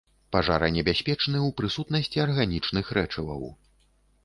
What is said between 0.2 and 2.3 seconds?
Пажаранебяспечны ў прысутнасці